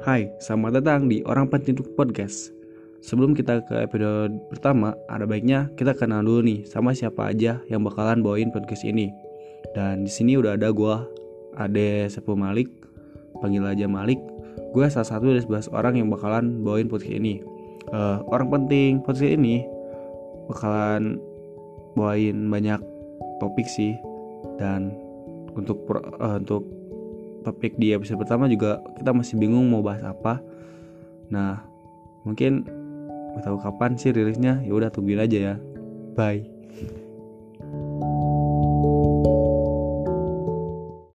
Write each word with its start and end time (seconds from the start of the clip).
Hai, 0.00 0.32
selamat 0.40 0.80
datang 0.80 1.12
di 1.12 1.20
Orang 1.28 1.52
Penting 1.52 1.76
Podcast. 1.92 2.56
Sebelum 3.04 3.36
kita 3.36 3.60
ke 3.68 3.84
episode 3.84 4.32
pertama, 4.48 4.96
ada 5.12 5.28
baiknya 5.28 5.68
kita 5.76 5.92
kenal 5.92 6.24
dulu 6.24 6.40
nih 6.40 6.64
sama 6.64 6.96
siapa 6.96 7.28
aja 7.28 7.60
yang 7.68 7.84
bakalan 7.84 8.24
bawain 8.24 8.48
podcast 8.48 8.80
ini. 8.88 9.12
Dan 9.76 10.08
di 10.08 10.12
sini 10.12 10.40
udah 10.40 10.56
ada 10.56 10.72
gue, 10.72 10.94
Ade 11.60 12.08
Sepu 12.08 12.32
Malik, 12.32 12.72
panggil 13.44 13.60
aja 13.60 13.84
Malik. 13.84 14.16
Gue 14.72 14.88
salah 14.88 15.04
satu 15.04 15.36
dari 15.36 15.44
11 15.44 15.68
orang 15.68 16.00
yang 16.00 16.08
bakalan 16.08 16.64
bawain 16.64 16.88
podcast 16.88 17.20
ini. 17.20 17.44
Uh, 17.92 18.24
orang 18.32 18.48
penting 18.48 19.04
podcast 19.04 19.36
ini 19.36 19.68
bakalan 20.48 21.20
bawain 21.92 22.48
banyak 22.48 22.80
topik 23.36 23.68
sih 23.68 24.00
dan 24.56 24.96
untuk 25.52 25.84
uh, 25.92 26.40
untuk 26.40 26.79
topik 27.42 27.76
di 27.80 27.92
episode 27.96 28.20
pertama 28.20 28.46
juga 28.46 28.80
kita 29.00 29.10
masih 29.12 29.40
bingung 29.40 29.68
mau 29.68 29.80
bahas 29.80 30.04
apa. 30.04 30.40
Nah 31.32 31.64
mungkin 32.26 32.68
gak 33.36 33.44
tahu 33.48 33.56
kapan 33.60 33.96
sih 33.96 34.12
rilisnya. 34.12 34.60
Ya 34.64 34.72
udah 34.76 34.92
tungguin 34.92 35.20
aja 35.20 35.38
ya. 35.38 35.54
Bye 36.14 36.99